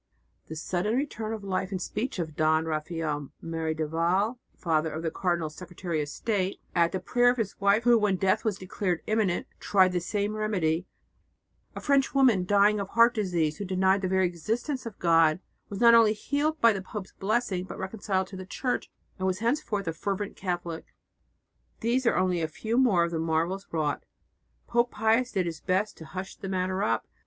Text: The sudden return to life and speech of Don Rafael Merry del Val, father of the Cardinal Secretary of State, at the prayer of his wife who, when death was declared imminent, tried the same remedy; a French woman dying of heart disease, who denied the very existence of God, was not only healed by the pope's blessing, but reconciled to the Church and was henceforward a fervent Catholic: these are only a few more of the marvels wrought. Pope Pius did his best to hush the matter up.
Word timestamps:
The 0.47 0.55
sudden 0.55 0.95
return 0.95 1.29
to 1.39 1.45
life 1.45 1.69
and 1.69 1.79
speech 1.79 2.17
of 2.17 2.35
Don 2.35 2.65
Rafael 2.65 3.29
Merry 3.39 3.75
del 3.75 3.89
Val, 3.89 4.39
father 4.57 4.89
of 4.91 5.03
the 5.03 5.11
Cardinal 5.11 5.51
Secretary 5.51 6.01
of 6.01 6.09
State, 6.09 6.59
at 6.73 6.91
the 6.91 6.99
prayer 6.99 7.29
of 7.29 7.37
his 7.37 7.61
wife 7.61 7.83
who, 7.83 7.99
when 7.99 8.15
death 8.15 8.43
was 8.43 8.57
declared 8.57 9.03
imminent, 9.05 9.45
tried 9.59 9.91
the 9.91 9.99
same 9.99 10.35
remedy; 10.35 10.87
a 11.75 11.79
French 11.81 12.15
woman 12.15 12.45
dying 12.47 12.79
of 12.79 12.87
heart 12.89 13.13
disease, 13.13 13.57
who 13.57 13.63
denied 13.63 14.01
the 14.01 14.07
very 14.07 14.25
existence 14.25 14.87
of 14.87 14.97
God, 14.97 15.39
was 15.69 15.79
not 15.79 15.93
only 15.93 16.13
healed 16.13 16.59
by 16.59 16.73
the 16.73 16.81
pope's 16.81 17.13
blessing, 17.19 17.65
but 17.65 17.77
reconciled 17.77 18.25
to 18.25 18.35
the 18.35 18.43
Church 18.47 18.89
and 19.19 19.27
was 19.27 19.37
henceforward 19.37 19.87
a 19.87 19.93
fervent 19.93 20.35
Catholic: 20.35 20.95
these 21.81 22.07
are 22.07 22.17
only 22.17 22.41
a 22.41 22.47
few 22.47 22.75
more 22.75 23.03
of 23.03 23.11
the 23.11 23.19
marvels 23.19 23.67
wrought. 23.71 24.03
Pope 24.65 24.89
Pius 24.89 25.31
did 25.33 25.45
his 25.45 25.61
best 25.61 25.95
to 25.97 26.05
hush 26.05 26.37
the 26.37 26.49
matter 26.49 26.81
up. 26.81 27.05